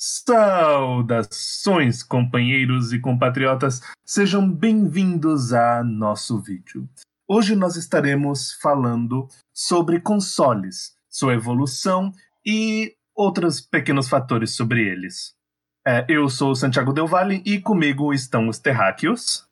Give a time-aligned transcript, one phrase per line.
[0.00, 6.88] Saudações, companheiros e compatriotas, sejam bem-vindos a nosso vídeo.
[7.26, 12.12] Hoje nós estaremos falando sobre consoles, sua evolução
[12.46, 15.36] e outros pequenos fatores sobre eles.
[15.84, 19.48] É, eu sou o Santiago Del Valle e comigo estão os terráqueos.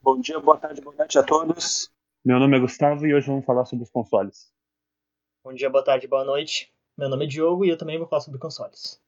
[0.00, 1.90] Bom dia, boa tarde, boa noite a todos.
[2.24, 4.50] Meu nome é Gustavo e hoje vamos falar sobre os consoles.
[5.44, 6.72] Bom dia, boa tarde, boa noite.
[6.96, 8.98] Meu nome é Diogo e eu também vou falar sobre consoles.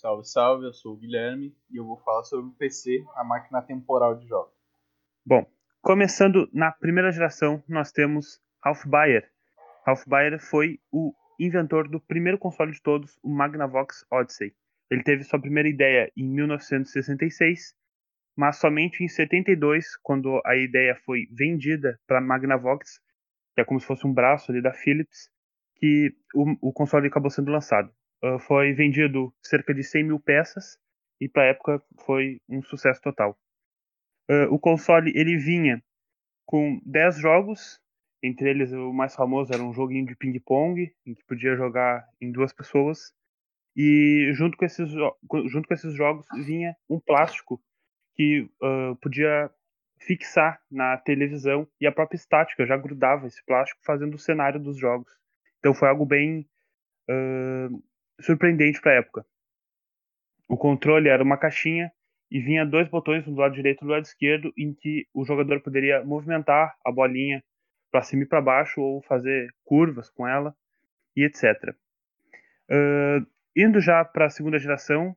[0.00, 3.60] Salve, salve, eu sou o Guilherme e eu vou falar sobre o PC, a máquina
[3.60, 4.54] temporal de jogos.
[5.26, 5.44] Bom,
[5.82, 9.30] começando na primeira geração, nós temos Ralph Baer.
[9.84, 14.54] Ralph Baer foi o inventor do primeiro console de todos, o Magnavox Odyssey.
[14.90, 17.74] Ele teve sua primeira ideia em 1966,
[18.34, 23.02] mas somente em 72, quando a ideia foi vendida para a Magnavox,
[23.54, 25.28] que é como se fosse um braço ali da Philips,
[25.76, 27.92] que o, o console acabou sendo lançado.
[28.22, 30.78] Uh, foi vendido cerca de 100 mil peças
[31.20, 33.38] e para a época foi um sucesso total.
[34.30, 35.82] Uh, o console ele vinha
[36.46, 37.80] com 10 jogos,
[38.22, 42.30] entre eles o mais famoso era um joguinho de ping-pong, em que podia jogar em
[42.30, 43.14] duas pessoas.
[43.76, 47.62] E junto com esses, junto com esses jogos vinha um plástico
[48.14, 49.50] que uh, podia
[50.00, 54.78] fixar na televisão e a própria estática já grudava esse plástico fazendo o cenário dos
[54.78, 55.10] jogos.
[55.58, 56.48] Então foi algo bem
[57.08, 57.82] uh,
[58.20, 59.24] surpreendente para a época.
[60.48, 61.90] O controle era uma caixinha
[62.30, 65.60] e vinha dois botões do lado direito e do lado esquerdo em que o jogador
[65.60, 67.42] poderia movimentar a bolinha
[67.90, 70.54] para cima e para baixo ou fazer curvas com ela
[71.16, 71.74] e etc.
[72.70, 73.26] Uh,
[73.56, 75.10] indo já para a segunda geração,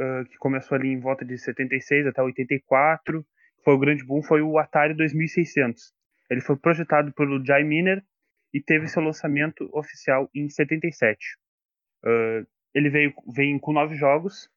[0.00, 3.24] uh, que começou ali em volta de 76 até 84,
[3.64, 5.92] foi o grande boom, foi o Atari 2600.
[6.30, 8.02] Ele foi projetado pelo Jai Miner
[8.52, 11.18] e teve seu lançamento oficial em 77.
[12.08, 14.50] Uh, ele veio vem com nove jogos.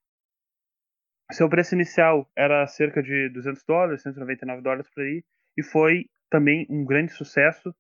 [1.32, 5.24] Seu preço inicial era cerca de 200 dólares, 199 dólares por aí,
[5.58, 7.74] e foi também um grande sucesso,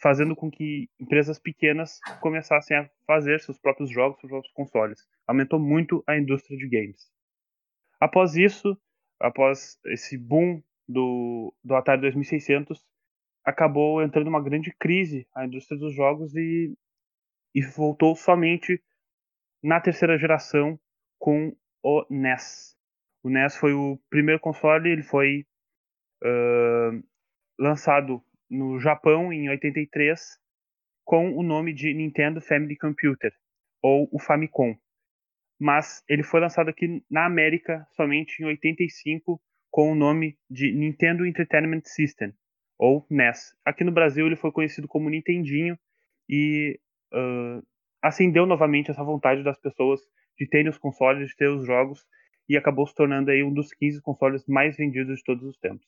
[0.00, 5.06] fazendo com que empresas pequenas começassem a fazer seus próprios jogos, seus próprios consoles.
[5.26, 7.10] Aumentou muito a indústria de games.
[8.00, 8.76] Após isso,
[9.20, 12.84] após esse boom do, do Atari 2600,
[13.44, 16.76] acabou entrando uma grande crise a indústria dos jogos e,
[17.54, 18.82] e voltou somente
[19.64, 20.78] na terceira geração
[21.18, 22.76] com o NES.
[23.22, 25.46] O NES foi o primeiro console, ele foi
[26.22, 27.02] uh,
[27.58, 30.38] lançado no Japão em 83
[31.02, 33.32] com o nome de Nintendo Family Computer,
[33.82, 34.76] ou o Famicom.
[35.58, 41.24] Mas ele foi lançado aqui na América somente em 85 com o nome de Nintendo
[41.24, 42.34] Entertainment System,
[42.78, 43.56] ou NES.
[43.64, 45.78] Aqui no Brasil ele foi conhecido como Nintendinho
[46.28, 46.78] e
[47.14, 47.62] uh,
[48.04, 49.98] acendeu novamente essa vontade das pessoas
[50.38, 52.04] de terem os consoles, de ter os jogos,
[52.46, 55.86] e acabou se tornando aí um dos 15 consoles mais vendidos de todos os tempos.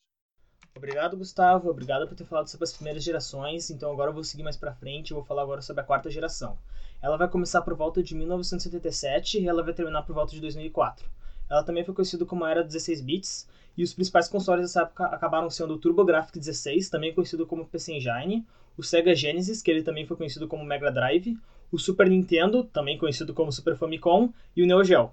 [0.74, 1.68] Obrigado, Gustavo.
[1.68, 3.70] Obrigado por ter falado sobre as primeiras gerações.
[3.70, 6.10] Então agora eu vou seguir mais para frente, eu vou falar agora sobre a quarta
[6.10, 6.56] geração.
[7.02, 11.06] Ela vai começar por volta de 1977 e ela vai terminar por volta de 2004.
[11.50, 15.04] Ela também foi conhecida como a era 16 bits, e os principais consoles dessa época
[15.06, 18.44] acabaram sendo o TurboGrafx 16, também conhecido como PC Engine,
[18.76, 21.38] o Sega Genesis, que ele também foi conhecido como Mega Drive,
[21.70, 25.10] o Super Nintendo, também conhecido como Super Famicom, e o Neo Geo.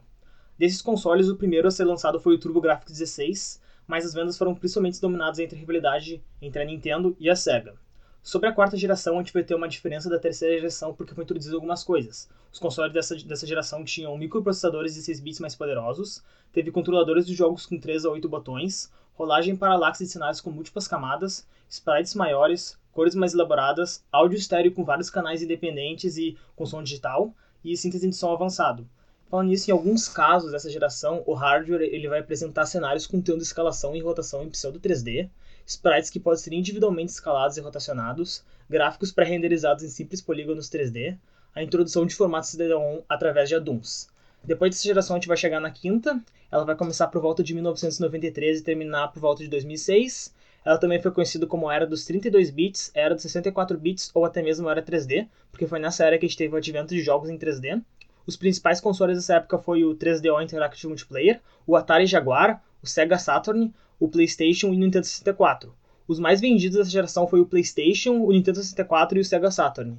[0.57, 4.55] Desses consoles, o primeiro a ser lançado foi o TurboGrafx 16, mas as vendas foram
[4.55, 7.75] principalmente dominadas entre a rivalidade entre a Nintendo e a Sega.
[8.21, 11.25] Sobre a quarta geração, a gente vai ter uma diferença da terceira geração porque foi
[11.25, 12.29] introduzido algumas coisas.
[12.53, 17.33] Os consoles dessa, dessa geração tinham microprocessadores de 6 bits mais poderosos, teve controladores de
[17.33, 22.77] jogos com 3 a 8 botões, rolagem paralaxe de sinais com múltiplas camadas, sprites maiores,
[22.93, 27.33] cores mais elaboradas, áudio estéreo com vários canais independentes e com som digital,
[27.63, 28.87] e síntese de som avançado.
[29.29, 33.95] Falando nisso, em alguns casos dessa geração, o hardware ele vai apresentar cenários contendo escalação
[33.95, 35.27] e rotação em pseudo 3D,
[35.65, 41.17] sprites que podem ser individualmente escalados e rotacionados, gráficos pré-renderizados em simples polígonos 3D,
[41.55, 44.07] a introdução de formatos CD-ROM através de addons.
[44.43, 47.53] Depois dessa geração a gente vai chegar na quinta, ela vai começar por volta de
[47.53, 50.33] 1993 e terminar por volta de 2006,
[50.65, 54.41] ela também foi conhecida como era dos 32 bits, era dos 64 bits ou até
[54.41, 57.29] mesmo era 3D, porque foi nessa era que a gente teve o advento de jogos
[57.29, 57.81] em 3D.
[58.25, 63.17] Os principais consoles dessa época foi o 3DO Interactive Multiplayer, o Atari Jaguar, o Sega
[63.17, 65.73] Saturn, o PlayStation e o Nintendo 64.
[66.07, 69.97] Os mais vendidos dessa geração foi o PlayStation, o Nintendo 64 e o Sega Saturn.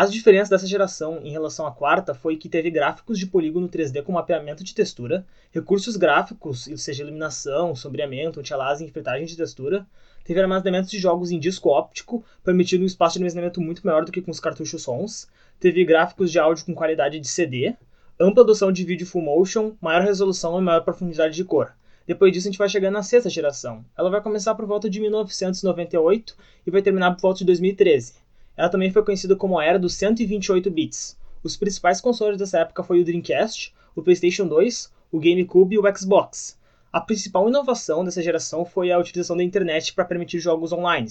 [0.00, 4.00] As diferenças dessa geração em relação à quarta foi que teve gráficos de polígono 3D
[4.04, 9.84] com mapeamento de textura, recursos gráficos, seja iluminação, sombreamento, anti-aliasing e filtragem de textura,
[10.22, 14.12] teve armazenamento de jogos em disco óptico, permitindo um espaço de armazenamento muito maior do
[14.12, 15.26] que com os cartuchos sons,
[15.58, 17.74] teve gráficos de áudio com qualidade de CD,
[18.20, 21.74] ampla adoção de vídeo full motion, maior resolução e maior profundidade de cor.
[22.06, 23.84] Depois disso, a gente vai chegando na sexta geração.
[23.98, 28.27] Ela vai começar por volta de 1998 e vai terminar por volta de 2013.
[28.58, 31.16] Ela também foi conhecida como a era dos 128 bits.
[31.44, 35.96] Os principais consoles dessa época foi o Dreamcast, o PlayStation 2, o GameCube e o
[35.96, 36.58] Xbox.
[36.92, 41.06] A principal inovação dessa geração foi a utilização da internet para permitir jogos online,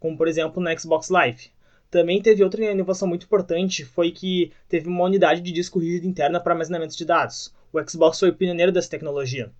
[0.00, 1.50] como por exemplo no Xbox Live.
[1.90, 6.40] Também teve outra inovação muito importante, foi que teve uma unidade de disco rígido interna
[6.40, 7.54] para armazenamento de dados.
[7.74, 9.52] O Xbox foi o pioneiro dessa tecnologia.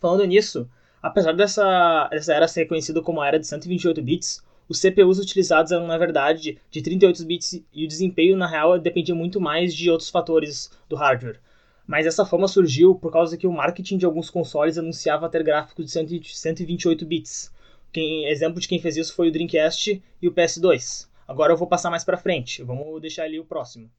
[0.00, 0.68] Falando nisso,
[1.00, 5.72] apesar dessa, dessa era ser conhecida como a era de 128 bits, os CPUs utilizados
[5.72, 9.90] eram na verdade de 38 bits e o desempenho na real dependia muito mais de
[9.90, 11.40] outros fatores do hardware.
[11.86, 15.84] Mas essa fama surgiu por causa que o marketing de alguns consoles anunciava ter gráficos
[15.84, 17.52] de 128 bits.
[17.92, 21.08] Quem, exemplo de quem fez isso foi o Dreamcast e o PS2.
[21.28, 22.62] Agora eu vou passar mais para frente.
[22.62, 23.90] Vamos deixar ali o próximo.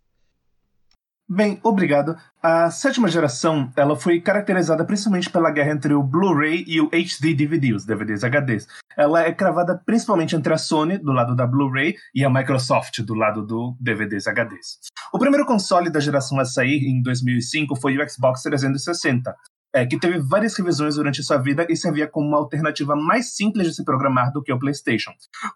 [1.28, 2.16] Bem, obrigado.
[2.40, 7.34] A sétima geração ela foi caracterizada principalmente pela guerra entre o Blu-ray e o HD
[7.34, 8.68] DVD, os DVDs HDs.
[8.96, 13.16] Ela é cravada principalmente entre a Sony, do lado da Blu-ray, e a Microsoft, do
[13.16, 14.78] lado do DVDs HDs.
[15.12, 19.36] O primeiro console da geração a sair, em 2005, foi o Xbox 360
[19.76, 23.68] é, que teve várias revisões durante sua vida e servia como uma alternativa mais simples
[23.68, 25.12] de se programar do que o PlayStation.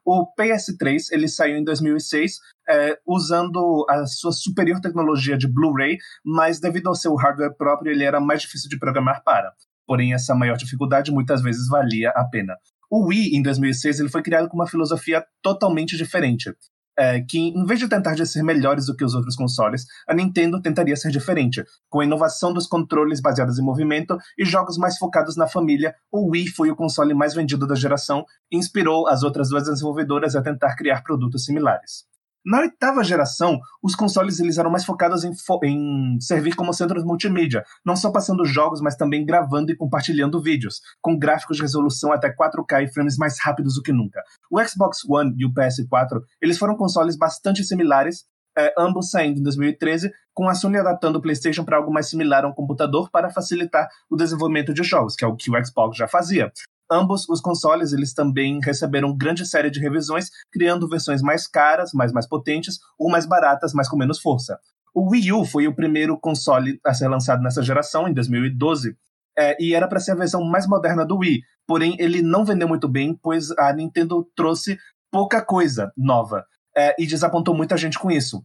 [0.06, 6.60] O PS3 ele saiu em 2006 é, usando a sua superior tecnologia de Blu-ray, mas
[6.60, 9.54] devido ao seu hardware próprio ele era mais difícil de programar para.
[9.88, 12.58] Porém, essa maior dificuldade muitas vezes valia a pena.
[12.92, 16.54] O Wii, em 2006, ele foi criado com uma filosofia totalmente diferente
[17.00, 20.14] é, que, em vez de tentar de ser melhores do que os outros consoles, a
[20.14, 21.64] Nintendo tentaria ser diferente.
[21.90, 26.30] Com a inovação dos controles baseados em movimento e jogos mais focados na família, o
[26.30, 30.42] Wii foi o console mais vendido da geração e inspirou as outras duas desenvolvedoras a
[30.42, 32.04] tentar criar produtos similares.
[32.46, 37.04] Na oitava geração, os consoles eles eram mais focados em, fo em, servir como centros
[37.04, 42.14] multimídia, não só passando jogos, mas também gravando e compartilhando vídeos, com gráficos de resolução
[42.14, 44.24] até 4K e frames mais rápidos do que nunca.
[44.50, 48.24] O Xbox One e o PS4 eles foram consoles bastante similares,
[48.58, 52.46] é, ambos saindo em 2013, com a Sony adaptando o PlayStation para algo mais similar
[52.46, 55.98] a um computador para facilitar o desenvolvimento de jogos, que é o que o Xbox
[55.98, 56.52] já fazia.
[56.92, 62.12] Ambos os consoles eles também receberam grande série de revisões, criando versões mais caras, mais
[62.12, 64.60] mais potentes, ou mais baratas, mas com menos força.
[64.94, 68.98] O Wii U foi o primeiro console a ser lançado nessa geração, em 2012,
[69.38, 72.68] é, e era para ser a versão mais moderna do Wii, porém ele não vendeu
[72.68, 74.78] muito bem, pois a Nintendo trouxe
[75.12, 76.44] pouca coisa nova,
[76.76, 78.44] é, e desapontou muita gente com isso.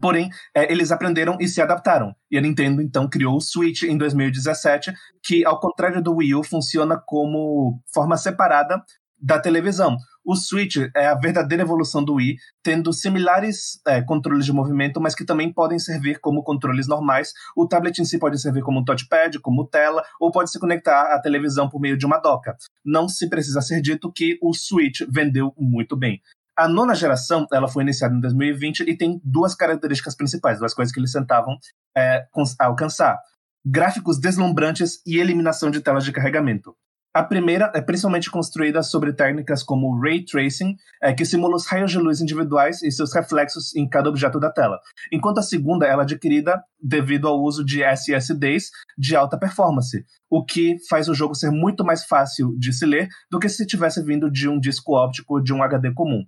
[0.00, 2.14] Porém, é, eles aprenderam e se adaptaram.
[2.30, 4.92] E a Nintendo então criou o Switch em 2017,
[5.22, 8.82] que ao contrário do Wii U funciona como forma separada
[9.20, 9.96] da televisão.
[10.24, 15.14] O Switch é a verdadeira evolução do Wii, tendo similares é, controles de movimento, mas
[15.14, 17.32] que também podem servir como controles normais.
[17.56, 21.14] O tablet em si pode servir como um touchpad, como tela, ou pode se conectar
[21.14, 22.56] à televisão por meio de uma doca.
[22.84, 26.20] Não se precisa ser dito que o Switch vendeu muito bem.
[26.56, 30.92] A nona geração ela foi iniciada em 2020 e tem duas características principais, duas coisas
[30.92, 31.58] que eles tentavam
[31.94, 32.24] é,
[32.58, 33.18] alcançar:
[33.64, 36.74] gráficos deslumbrantes e eliminação de telas de carregamento.
[37.16, 41.90] A primeira é principalmente construída sobre técnicas como Ray Tracing, é, que simula os raios
[41.90, 44.78] de luz individuais e seus reflexos em cada objeto da tela,
[45.10, 50.44] enquanto a segunda ela é adquirida devido ao uso de SSDs de alta performance, o
[50.44, 54.02] que faz o jogo ser muito mais fácil de se ler do que se tivesse
[54.02, 56.22] vindo de um disco óptico de um HD comum.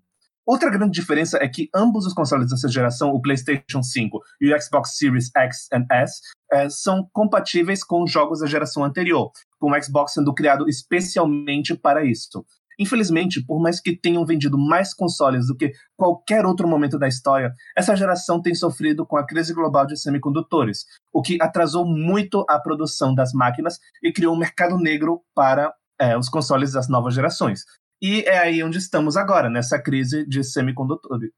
[0.49, 4.59] Outra grande diferença é que ambos os consoles dessa geração, o PlayStation 5 e o
[4.59, 9.83] Xbox Series X e S, é, são compatíveis com jogos da geração anterior, com o
[9.83, 12.47] Xbox sendo criado especialmente para isso.
[12.81, 17.53] Infelizmente, por mais que tenham vendido mais consoles do que qualquer outro momento da história,
[17.77, 22.59] essa geração tem sofrido com a crise global de semicondutores, o que atrasou muito a
[22.59, 27.65] produção das máquinas e criou um mercado negro para é, os consoles das novas gerações.
[28.01, 31.31] E é aí onde estamos agora, nessa crise de semicondutores.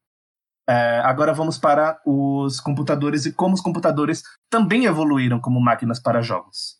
[0.69, 6.23] É, agora vamos para os computadores e como os computadores também evoluíram como máquinas para
[6.23, 6.79] jogos.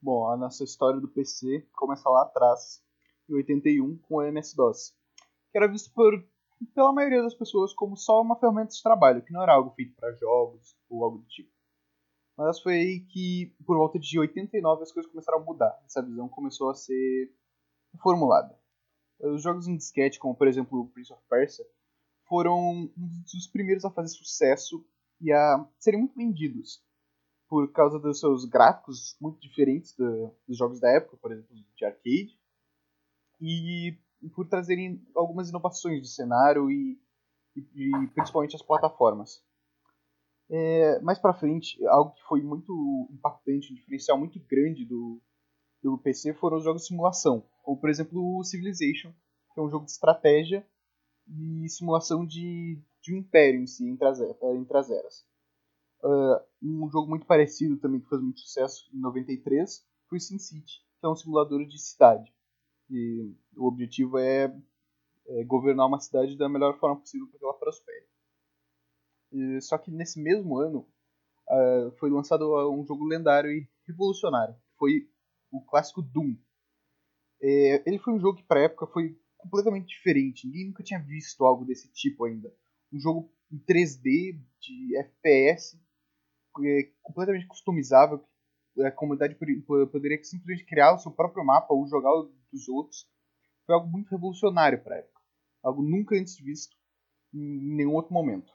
[0.00, 2.82] Bom, a nossa história do PC começa lá atrás,
[3.28, 4.94] em 81, com o MS-DOS,
[5.50, 6.12] que era visto por,
[6.74, 9.96] pela maioria das pessoas como só uma ferramenta de trabalho, que não era algo feito
[9.96, 11.50] para jogos ou algo do tipo.
[12.36, 15.80] Mas foi aí que, por volta de 89, as coisas começaram a mudar.
[15.86, 17.32] Essa visão começou a ser
[17.98, 18.58] formulada.
[19.20, 21.64] Os jogos em disquete, como por exemplo o Prince of Persia,
[22.26, 24.84] foram um dos primeiros a fazer sucesso
[25.20, 26.82] e a serem muito vendidos
[27.48, 31.84] por causa dos seus gráficos muito diferentes do, dos jogos da época, por exemplo, de
[31.84, 32.38] arcade,
[33.40, 33.96] e
[34.34, 36.98] por trazerem algumas inovações de cenário e,
[37.54, 39.44] e, e principalmente as plataformas.
[40.50, 45.20] É, mais para frente, algo que foi muito impactante, um diferencial muito grande do,
[45.84, 49.12] do PC foram os jogos de simulação, como por exemplo o Civilization,
[49.52, 50.66] que é um jogo de estratégia
[51.28, 55.26] e simulação de, de um império em si, entre as, entre as eras.
[56.02, 61.06] Uh, um jogo muito parecido também que fez muito sucesso em 93 foi SimCity, que
[61.06, 62.32] é um simulador de cidade.
[62.88, 64.54] E o objetivo é,
[65.26, 68.06] é governar uma cidade da melhor forma possível para que ela prospere.
[69.32, 70.88] E, só que nesse mesmo ano
[71.50, 75.10] uh, foi lançado um jogo lendário e revolucionário, foi
[75.58, 76.36] o clássico Doom.
[77.40, 81.44] É, ele foi um jogo que para época foi completamente diferente, ninguém nunca tinha visto
[81.44, 82.52] algo desse tipo ainda.
[82.92, 85.78] Um jogo em 3D, de FPS,
[86.64, 88.24] é, completamente customizável,
[88.82, 93.06] a comunidade poderia simplesmente criar o seu próprio mapa ou jogar o dos outros.
[93.66, 95.20] Foi algo muito revolucionário para época.
[95.62, 96.76] Algo nunca antes visto
[97.32, 98.52] em nenhum outro momento.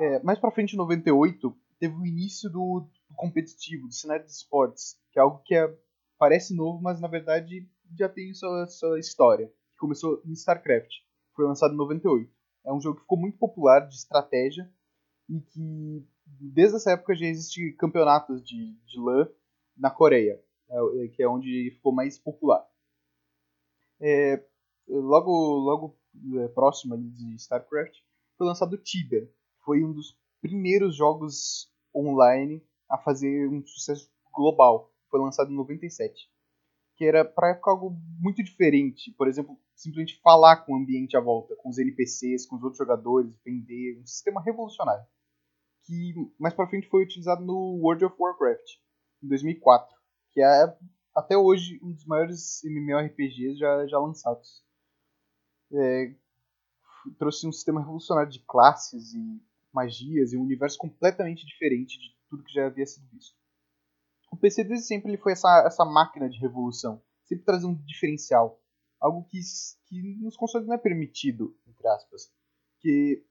[0.00, 4.30] É, mais para frente, em 98, teve o início do, do, competitivo, do cenário de
[4.30, 5.66] esportes, que é algo que é,
[6.22, 9.52] parece novo, mas na verdade já tem sua, sua história.
[9.72, 10.98] Que começou em StarCraft,
[11.34, 12.32] foi lançado em 98.
[12.64, 14.72] É um jogo que ficou muito popular de estratégia
[15.28, 19.28] e que desde essa época já existem campeonatos de, de LAN
[19.76, 22.64] na Coreia, é, que é onde ficou mais popular.
[24.00, 24.44] É,
[24.86, 25.98] logo logo
[26.38, 27.98] é, próximo de StarCraft
[28.38, 29.28] foi lançado Tibia,
[29.64, 34.91] foi um dos primeiros jogos online a fazer um sucesso global.
[35.12, 36.28] Foi lançado em 97.
[36.96, 39.12] Que era para época algo muito diferente.
[39.12, 42.78] Por exemplo, simplesmente falar com o ambiente à volta, com os NPCs, com os outros
[42.78, 45.06] jogadores, vender, um sistema revolucionário
[45.84, 48.76] que mais para frente foi utilizado no World of Warcraft
[49.22, 49.96] em 2004,
[50.30, 50.76] que é
[51.14, 54.64] até hoje um dos maiores MMORPGs já, já lançados.
[55.72, 56.14] É,
[57.18, 59.42] trouxe um sistema revolucionário de classes e
[59.72, 63.36] magias e um universo completamente diferente de tudo que já havia sido visto.
[64.32, 68.58] O PC desde sempre ele foi essa, essa máquina de revolução, sempre trazendo um diferencial,
[68.98, 69.38] algo que,
[69.86, 72.32] que nos consoles não é permitido, entre aspas.
[72.80, 73.22] Que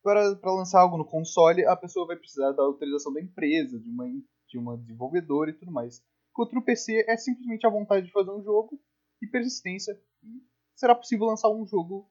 [0.00, 3.90] para, para lançar algo no console, a pessoa vai precisar da autorização da empresa, de
[3.90, 4.06] uma,
[4.48, 6.00] de uma desenvolvedora e tudo mais.
[6.30, 8.80] Enquanto no PC é simplesmente a vontade de fazer um jogo
[9.20, 10.40] e persistência, e
[10.76, 12.08] será possível lançar um jogo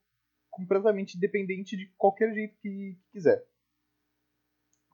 [0.49, 3.41] completamente independente de qualquer jeito que, que quiser.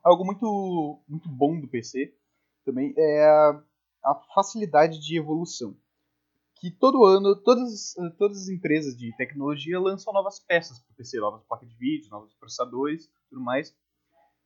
[0.03, 2.15] Algo muito, muito bom do PC
[2.71, 3.63] também é a,
[4.05, 5.75] a facilidade de evolução
[6.59, 11.17] que todo ano todas, todas as empresas de tecnologia lançam novas peças para o PC,
[11.17, 13.75] novas placas de vídeo, novos processadores, tudo mais.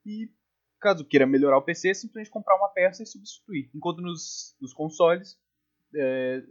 [0.06, 0.32] E
[0.80, 3.72] caso queira melhorar o PC, é simplesmente comprar uma peça e substituir.
[3.74, 5.40] Enquanto nos, nos consoles
[5.96, 6.44] é,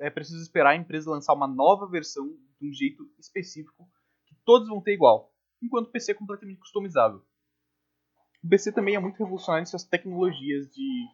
[0.00, 2.28] é preciso esperar a empresa lançar uma nova versão
[2.60, 3.88] de um jeito específico
[4.26, 5.32] que todos vão ter igual.
[5.60, 7.20] Enquanto o PC é completamente customizável.
[8.44, 11.08] O PC também é muito revolucionário em suas tecnologias de,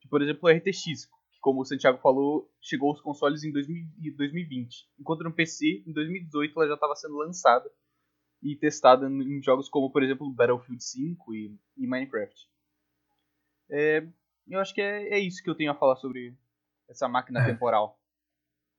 [0.00, 1.06] de por exemplo, o RTX,
[1.38, 6.68] como o Santiago falou, chegou aos consoles em 2020, enquanto no PC, em 2018, ela
[6.68, 7.70] já estava sendo lançada
[8.42, 12.48] e testada em jogos como, por exemplo, Battlefield 5 e, e Minecraft.
[13.70, 14.08] É,
[14.48, 16.34] eu acho que é, é, isso que eu tenho a falar sobre
[16.88, 17.46] essa máquina é.
[17.52, 18.00] temporal.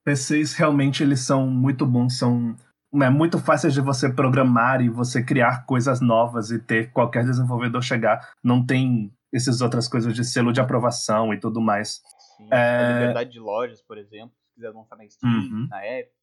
[0.03, 2.55] PCs realmente eles são muito bons, são
[2.93, 7.81] é muito fácil de você programar e você criar coisas novas e ter qualquer desenvolvedor
[7.81, 8.33] chegar.
[8.43, 12.01] Não tem essas outras coisas de selo de aprovação e tudo mais.
[12.37, 12.57] Sim, é...
[12.57, 15.67] a liberdade de lojas, por exemplo, se quiser lançar na Steam, uhum.
[15.69, 16.13] na Epic,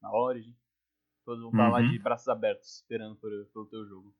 [0.00, 0.54] na Origin,
[1.24, 1.72] todos vão estar uhum.
[1.72, 4.14] lá de braços abertos, esperando por, pelo teu jogo.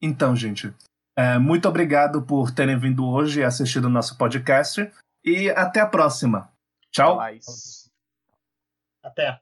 [0.00, 0.74] Então, gente,
[1.16, 4.90] é, muito obrigado por terem vindo hoje e assistido o nosso podcast.
[5.24, 6.52] E até a próxima.
[6.90, 7.20] Tchau.
[9.04, 9.40] Até.